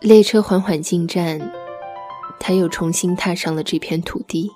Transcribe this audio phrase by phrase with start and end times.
[0.00, 1.40] 列车缓缓进站，
[2.38, 4.48] 他又重新踏上了这片土地。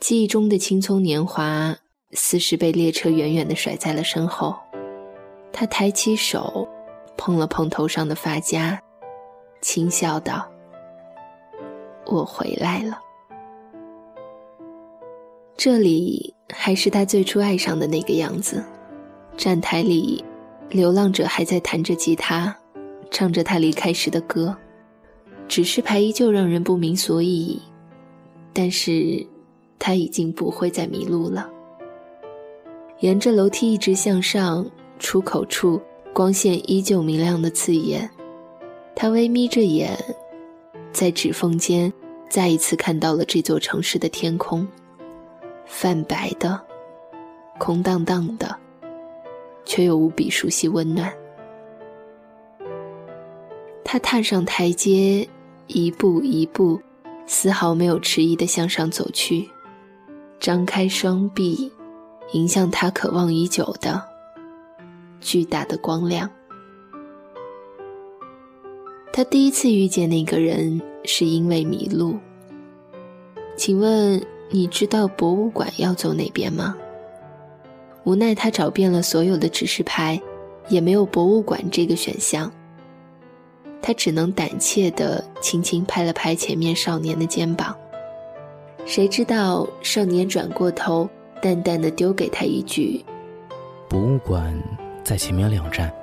[0.00, 1.76] 记忆中的青葱年华，
[2.12, 4.56] 似是被列车远远地甩在了身后。
[5.52, 6.66] 他抬起手，
[7.18, 8.80] 碰了碰头上的发夹，
[9.60, 10.50] 轻笑道
[12.08, 12.98] ：“我回来了。”
[15.54, 18.64] 这里还是他最初爱上的那个样子。
[19.36, 20.24] 站台里，
[20.70, 22.56] 流浪者还在弹着吉他，
[23.16, 24.54] 唱着他离开时的歌，
[25.48, 27.58] 指示牌依旧让人不明所以，
[28.52, 29.26] 但是。
[29.78, 31.48] 他已经不会再迷路了。
[33.00, 34.66] 沿着楼梯一直向上，
[34.98, 35.80] 出口处
[36.12, 38.10] 光线依旧明亮的刺眼。
[38.94, 39.96] 他微眯着眼，
[40.92, 41.92] 在指缝间
[42.28, 44.66] 再一次看到了这座城市的天空，
[45.66, 46.60] 泛白的，
[47.58, 48.56] 空荡荡的，
[49.64, 51.12] 却又无比熟悉温暖。
[53.88, 55.26] 他踏上台阶，
[55.68, 56.80] 一步一步，
[57.24, 59.48] 丝毫没有迟疑地向上走去。
[60.40, 61.70] 张开双臂，
[62.32, 64.02] 迎向他渴望已久的
[65.20, 66.28] 巨大的光亮。
[69.12, 72.18] 他第一次遇见那个人是因为迷路。
[73.56, 74.20] 请问
[74.50, 76.76] 你知道博物馆要走哪边吗？
[78.02, 80.20] 无奈他找遍了所有的指示牌，
[80.68, 82.52] 也没有博物馆这个选项。
[83.86, 87.72] 他只能胆怯地轻轻拍了拍前面少年的肩膀。
[88.84, 91.08] 谁知道少年转过头，
[91.40, 93.04] 淡淡的丢给他一句
[93.88, 94.60] ：“博物馆
[95.04, 95.94] 在前面两站。”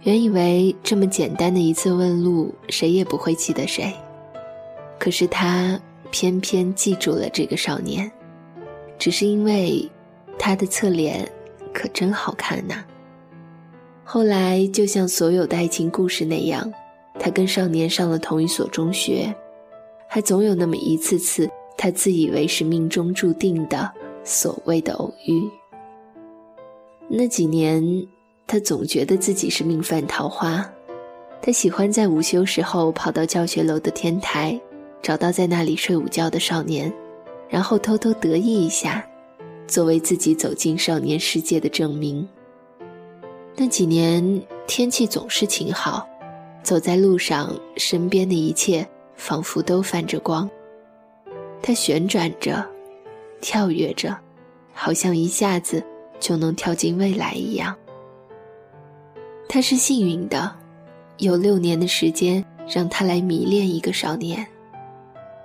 [0.00, 3.92] 原以为这么简单的一次问路，谁也不会记得谁，
[4.98, 5.78] 可是他
[6.10, 8.10] 偏偏记住了这个少年，
[8.98, 9.86] 只是因为
[10.38, 11.30] 他的侧脸
[11.74, 12.82] 可真好看呐。
[14.08, 16.72] 后来，就像所有的爱情故事那样，
[17.18, 19.34] 他跟少年上了同一所中学。
[20.06, 23.90] 还总有那么一次次，他自以为是命中注定的
[24.22, 25.50] 所谓的偶遇。
[27.08, 27.82] 那几年，
[28.46, 30.64] 他总觉得自己是命犯桃花。
[31.42, 34.58] 他喜欢在午休时候跑到教学楼的天台，
[35.02, 36.90] 找到在那里睡午觉的少年，
[37.48, 39.04] 然后偷偷得意一下，
[39.66, 42.26] 作为自己走进少年世界的证明。
[43.56, 46.06] 那几年，天气总是晴好，
[46.62, 48.86] 走在路上，身边的一切。
[49.18, 50.46] 仿佛都泛着光，
[51.62, 52.62] 它旋转着，
[53.40, 54.14] 跳跃着，
[54.74, 55.82] 好像一下子
[56.20, 57.74] 就能跳进未来一样。
[59.48, 60.54] 他是幸运的，
[61.16, 64.46] 有六年的时间让他来迷恋一个少年。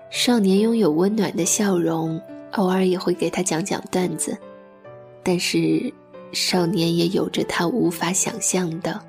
[0.09, 2.21] 少年拥有温暖的笑容，
[2.51, 4.37] 偶尔也会给他讲讲段子，
[5.23, 5.91] 但是
[6.31, 8.99] 少年也有着他无法想象的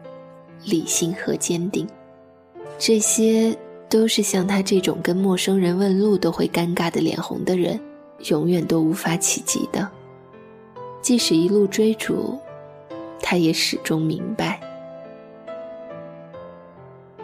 [0.65, 1.87] 理性和坚定。
[2.79, 3.57] 这些。
[3.93, 7.79] 都是像他这种跟陌生人问路都会尴尬的脸红的人，
[8.31, 9.87] 永远都无法企及的。
[11.03, 12.39] 即使一路追逐，
[13.21, 14.59] 他也始终明白，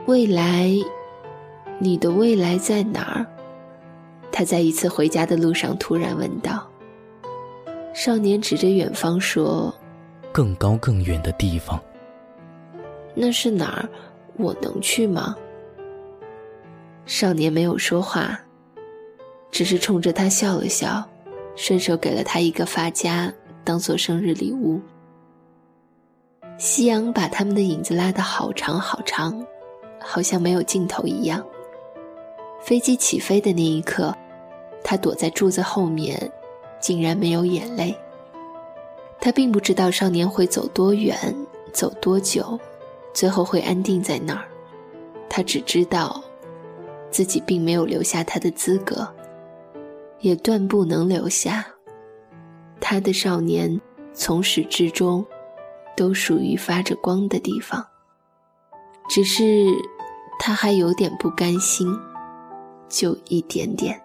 [0.04, 0.70] 未来，
[1.78, 3.26] 你的未来在哪儿？
[4.30, 6.68] 他在一次回家的路上突然问道。
[7.94, 9.74] 少年指着远方说
[10.32, 11.80] ：“更高更远的地方。”
[13.14, 13.88] 那是哪儿？
[14.36, 15.36] 我能去吗？
[17.06, 18.38] 少年没有说话，
[19.50, 21.02] 只是冲着他笑了笑，
[21.56, 23.32] 顺手给了他一个发夹，
[23.64, 24.80] 当做生日礼物。
[26.58, 29.44] 夕阳把他们的影子拉得好长好长，
[30.00, 31.44] 好像没有尽头一样。
[32.60, 34.14] 飞机起飞的那一刻，
[34.84, 36.30] 他躲在柱子后面，
[36.78, 37.96] 竟然没有眼泪。
[39.20, 41.16] 他并不知道少年会走多远，
[41.72, 42.58] 走多久，
[43.12, 44.48] 最后会安定在那儿。
[45.28, 46.22] 他只知道。
[47.10, 49.08] 自己并没有留下他的资格，
[50.20, 51.64] 也断不能留下。
[52.82, 53.80] 他的少年
[54.12, 55.24] 从始至终
[55.96, 57.82] 都属于发着光的地方，
[59.08, 59.72] 只是
[60.38, 61.98] 他还有点不甘心，
[62.90, 63.98] 就一点点。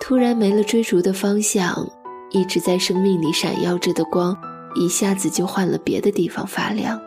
[0.00, 1.88] 突然没了追逐的方向，
[2.30, 4.36] 一直在生命里闪耀着的光，
[4.74, 7.00] 一下子就换了别的地方发亮。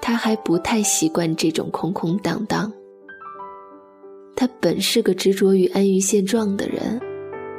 [0.00, 2.72] 他还不太习惯这种空空荡荡。
[4.34, 7.00] 他本是个执着于安于现状的人，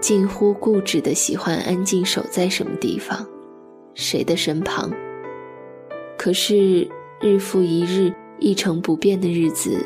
[0.01, 3.25] 近乎固执的喜欢安静守在什么地方，
[3.93, 4.91] 谁的身旁。
[6.17, 6.87] 可是
[7.21, 9.85] 日复一日一成不变的日子，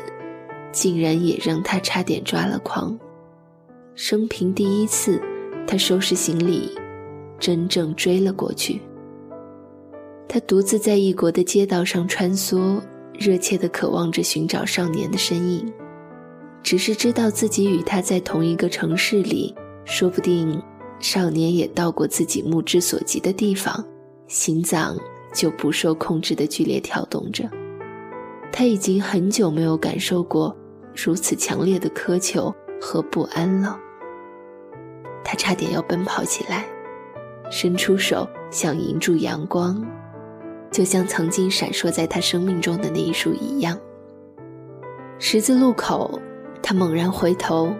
[0.72, 2.98] 竟然也让他差点抓了狂。
[3.94, 5.20] 生平第一次，
[5.70, 6.70] 他收拾行李，
[7.38, 8.80] 真正追了过去。
[10.26, 12.80] 他独自在异国的街道上穿梭，
[13.12, 15.70] 热切地渴望着寻找少年的身影。
[16.62, 19.54] 只是知道自己与他在同一个城市里，
[19.84, 20.58] 说不定
[21.00, 23.84] 少年也到过自己目之所及的地方，
[24.26, 24.96] 心脏
[25.34, 27.46] 就不受控制的剧烈跳动着。
[28.50, 30.56] 他已经很久没有感受过
[30.96, 32.50] 如此强烈的苛求
[32.80, 33.78] 和不安了。
[35.30, 36.64] 他差点要奔跑起来，
[37.50, 39.86] 伸出手想迎住阳光，
[40.70, 43.78] 就像曾经闪烁在他生命中的那一束一样。
[45.18, 46.18] 十字路口。
[46.60, 47.72] 他猛然回头，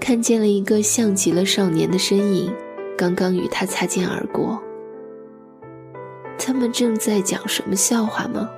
[0.00, 2.50] 看见了一个像极了少年的身影，
[2.96, 4.58] 刚刚与他擦肩而过。
[6.38, 8.48] 他们正在讲什么笑话吗？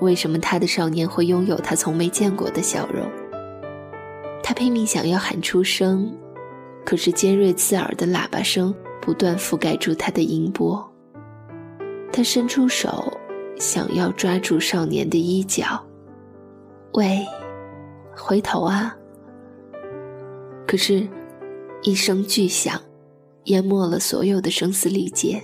[0.00, 3.04] 为什么他的少年会拥有他从没见过的笑容？
[4.44, 6.12] 他拼命想要喊出声，
[6.88, 10.82] 可是尖锐刺耳的喇叭声不断覆盖住他的音波。
[12.10, 13.12] 他伸出手，
[13.58, 15.78] 想要抓住少年的衣角。
[16.94, 17.22] 喂。
[18.16, 18.96] 回头啊！
[20.66, 21.06] 可是，
[21.82, 22.80] 一声巨响，
[23.44, 25.42] 淹没了所有的声嘶力竭。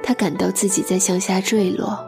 [0.00, 1.98] 他感到自己在向下坠落，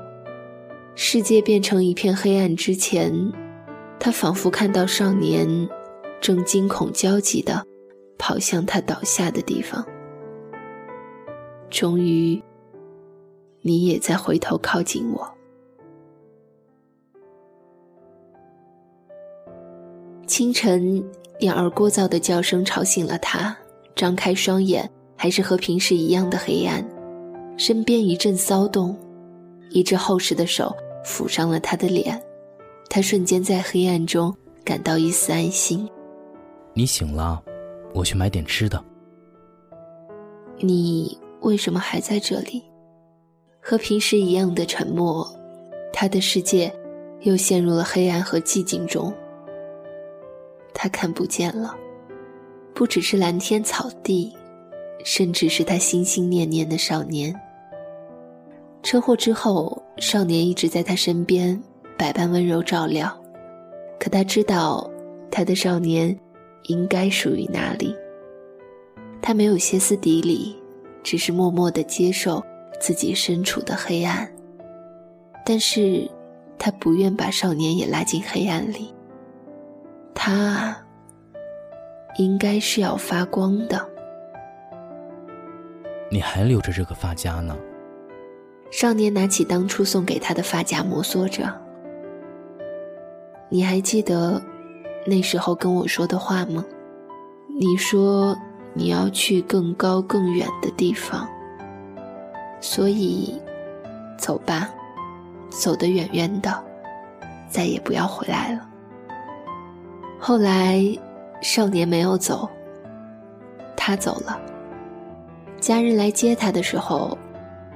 [0.94, 3.12] 世界变成一片黑暗之前，
[3.98, 5.68] 他仿佛看到少年
[6.20, 7.66] 正惊恐焦急的
[8.22, 9.84] 跑向他倒下的地方。
[11.68, 12.40] 终于，
[13.62, 15.28] 你也在回头靠近我。
[20.24, 21.04] 清晨，
[21.40, 23.56] 鸟儿聒噪的叫声吵醒了他，
[23.96, 26.88] 张开双眼，还是和平时一样的黑暗。
[27.58, 28.96] 身边一阵骚动，
[29.70, 30.72] 一只厚实的手
[31.04, 32.22] 抚上了他的脸，
[32.88, 34.32] 他瞬间在黑暗中
[34.64, 35.88] 感到一丝安心。
[36.72, 37.42] 你醒了，
[37.94, 38.82] 我去买点吃的。
[40.58, 42.62] 你为什么还在这里？
[43.60, 45.24] 和平时一样的沉默，
[45.92, 46.72] 他的世界
[47.20, 49.12] 又陷入了黑暗和寂静中。
[50.74, 51.76] 他看不见了，
[52.74, 54.34] 不只是蓝天草地，
[55.04, 57.32] 甚至是他心心念念的少年。
[58.82, 61.62] 车祸之后，少年一直在他身边，
[61.96, 63.16] 百般温柔照料。
[64.00, 64.90] 可他知道，
[65.30, 66.18] 他的少年
[66.64, 67.96] 应该属于哪里。
[69.20, 70.56] 他没有歇斯底里，
[71.02, 72.42] 只是默默地接受
[72.80, 74.30] 自己身处的黑暗。
[75.44, 76.08] 但是，
[76.58, 78.94] 他不愿把少年也拉进黑暗里。
[80.14, 80.76] 他
[82.18, 83.88] 应该是要发光的。
[86.10, 87.56] 你还留着这个发夹呢？
[88.70, 91.52] 少年拿起当初送给他的发夹，摩挲着。
[93.48, 94.40] 你还记得
[95.04, 96.64] 那时候跟我说的话吗？
[97.58, 98.36] 你说
[98.72, 101.28] 你要去更高更远的地方，
[102.60, 103.40] 所以
[104.16, 104.70] 走吧，
[105.50, 106.64] 走得远远的，
[107.48, 108.68] 再也不要回来了。
[110.18, 110.80] 后来，
[111.40, 112.48] 少年没有走，
[113.76, 114.40] 他走了。
[115.60, 117.18] 家人来接他的时候，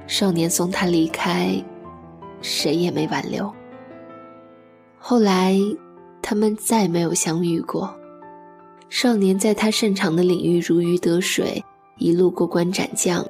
[0.07, 1.61] 少年送他离开，
[2.41, 3.53] 谁也没挽留。
[4.97, 5.55] 后来，
[6.21, 7.93] 他们再没有相遇过。
[8.89, 11.63] 少年在他擅长的领域如鱼得水，
[11.97, 13.25] 一路过关斩将，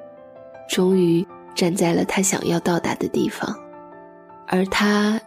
[0.70, 3.56] 终于站在了他想要到达的地方，
[4.48, 5.20] 而他，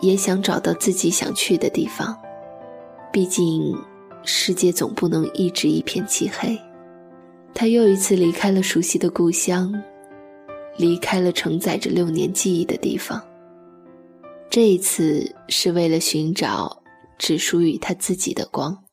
[0.00, 2.16] 也想找到自己想去的地方。
[3.12, 3.76] 毕竟，
[4.22, 6.58] 世界总不能一直一片漆黑。
[7.54, 9.72] 他又一次离开了熟悉的故乡，
[10.76, 13.22] 离开了承载着六年记忆的地方。
[14.50, 16.82] 这一次是为了寻找
[17.18, 18.84] 只属于他自己的光。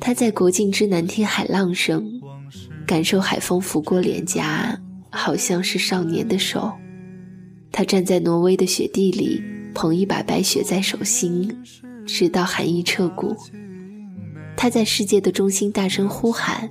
[0.00, 2.04] 他在国境之南听海浪声，
[2.86, 6.72] 感受海风拂过脸颊，好像是少年的手。
[7.72, 9.42] 他站在挪威的雪地里。
[9.76, 11.52] 捧一把白雪在手心，
[12.06, 13.34] 直到寒意彻骨。
[14.56, 16.70] 他在世界的中心大声呼喊，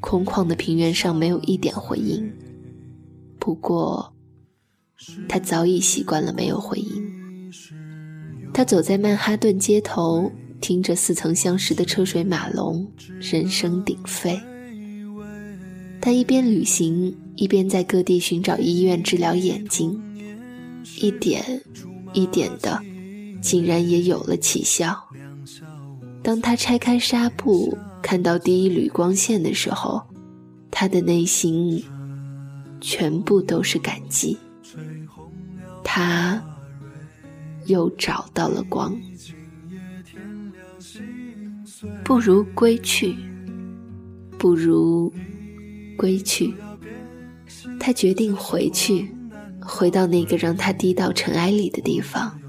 [0.00, 2.32] 空旷的平原上没有一点回应。
[3.40, 4.14] 不过，
[5.28, 7.50] 他早已习惯了没有回应。
[8.52, 10.30] 他走在曼哈顿街头，
[10.60, 12.86] 听着似曾相识的车水马龙，
[13.20, 14.40] 人声鼎沸。
[16.00, 20.00] 他一边旅行，一边在各地寻找医院治疗眼睛，
[21.00, 21.62] 一点。
[22.14, 22.78] 一点的，
[23.40, 24.94] 竟然也有了起效。
[26.22, 30.02] 当他拆开纱布，看到第一缕光线的时候，
[30.70, 31.82] 他的内心
[32.82, 34.36] 全部都是感激。
[35.84, 36.42] 他
[37.66, 38.96] 又找到了光，
[42.04, 43.14] 不如归去，
[44.38, 45.12] 不如
[45.96, 46.52] 归去。
[47.78, 49.08] 他决定回去，
[49.60, 52.40] 回到那个让他低到尘埃里的地方，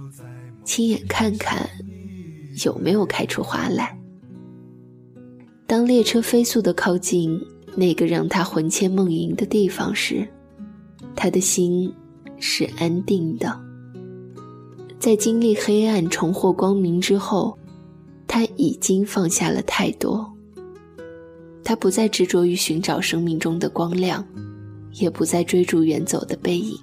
[0.63, 1.67] 亲眼看看
[2.63, 3.97] 有没有开出花来。
[5.65, 7.39] 当列车飞速的靠近
[7.75, 10.27] 那个让他魂牵梦萦的地方时，
[11.15, 11.91] 他的心
[12.45, 13.57] 是安定的。
[14.99, 17.57] 在经历黑暗重获光明之后，
[18.27, 20.29] 他已经放下了太多。
[21.63, 24.27] 他不再执着于寻找生命中的光亮，
[24.91, 26.77] 也不再追逐远走的背影。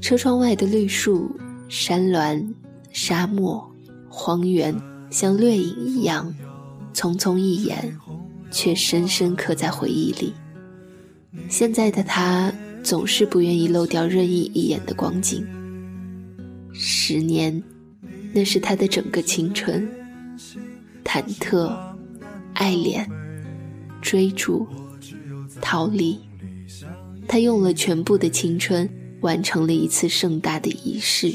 [0.00, 1.30] 车窗外的绿树、
[1.68, 2.54] 山峦、
[2.90, 3.70] 沙漠、
[4.08, 4.74] 荒原，
[5.10, 6.34] 像掠影一样，
[6.94, 7.94] 匆匆一眼，
[8.50, 10.32] 却深深刻在回忆里。
[11.50, 12.50] 现在的他
[12.88, 15.46] 总是不愿意漏掉任意一眼的光景。
[16.72, 17.62] 十年，
[18.32, 19.86] 那是他的整个青春，
[21.04, 21.70] 忐忑、
[22.54, 23.06] 爱恋。
[24.00, 24.66] 追逐，
[25.60, 26.18] 逃离，
[27.26, 28.88] 他用了全部的青春，
[29.20, 31.30] 完成了一次盛大的仪式。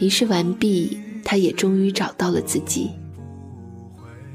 [0.00, 2.90] 仪式完毕，他也终于找到了自己。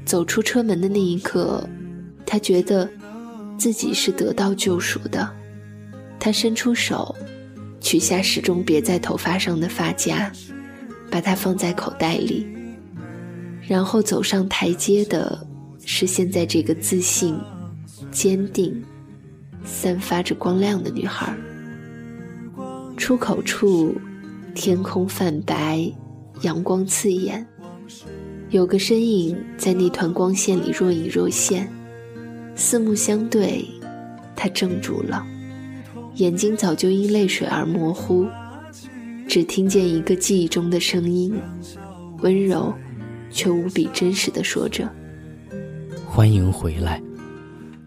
[0.06, 1.68] 走出车门的那一刻，
[2.24, 2.88] 他觉得
[3.58, 5.30] 自己是得到救赎的。
[6.26, 7.14] 他伸出手，
[7.80, 10.32] 取下始终别在头发上的发夹，
[11.08, 12.44] 把它放在口袋里，
[13.62, 15.46] 然后走上台阶的。
[15.84, 17.38] 是现在这个自信、
[18.10, 18.82] 坚定、
[19.64, 21.32] 散发着光亮的女孩。
[22.96, 23.94] 出口处，
[24.52, 25.88] 天空泛白，
[26.40, 27.46] 阳光刺眼，
[28.50, 31.72] 有个身影在那团光线里若隐若现。
[32.56, 33.64] 四目相对，
[34.34, 35.24] 他怔住了，
[36.16, 38.26] 眼睛早就因泪水而模糊，
[39.28, 41.34] 只听见一个记忆中的声音，
[42.20, 42.72] 温柔
[43.30, 44.90] 却无比真实的说着。
[46.06, 47.02] 欢迎回来。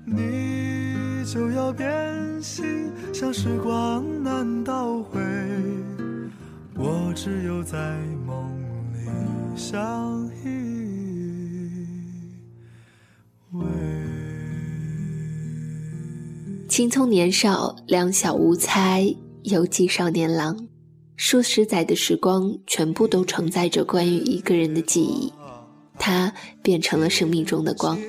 [0.05, 1.89] 你就要变
[2.39, 5.19] 心，像时光难倒回，
[6.75, 7.77] 我只有在
[8.27, 8.47] 梦
[8.93, 9.09] 里
[9.55, 10.58] 相依
[16.79, 20.69] 青葱年少，两小无猜，犹记少年郎。
[21.17, 25.33] 数十载的时光，全部都承载着关于一个人的记忆，
[25.97, 27.99] 他变成了生命中的光。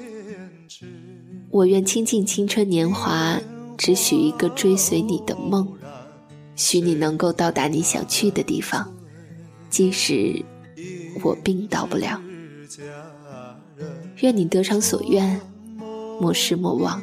[1.50, 3.41] 我愿倾尽青春年华，
[3.77, 5.67] 只许一个追随你的梦，
[6.55, 8.89] 许你能够到达你想去的地方，
[9.69, 10.41] 即使
[11.25, 12.23] 我并到不了。
[14.21, 15.41] 愿你得偿所愿，
[16.21, 17.03] 莫失莫忘。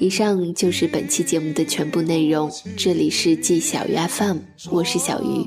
[0.00, 2.50] 以上就是本期节目的全部内容。
[2.76, 4.38] 这里是季小鱼 FM，
[4.70, 5.46] 我是小鱼，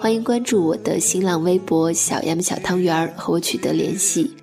[0.00, 4.34] 欢迎关注我的新浪微博“小鸭小汤圆”和我取得联系。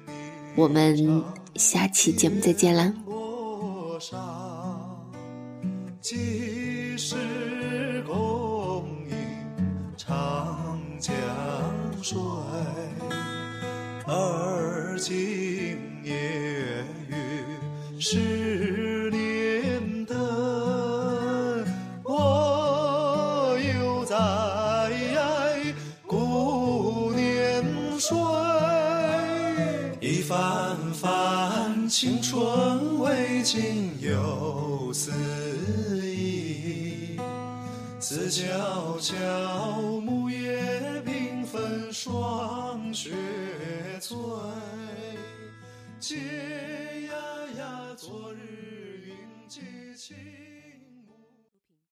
[0.55, 1.23] 我们。
[1.55, 2.93] 下期节目再见啦。
[5.99, 7.15] 几时
[8.05, 9.15] 共饮
[9.97, 11.11] 长江
[12.03, 12.15] 水，
[30.75, 31.87] 一番。
[31.89, 35.11] 青春未尽又思
[36.03, 37.17] 忆，
[37.99, 39.15] 思悄悄，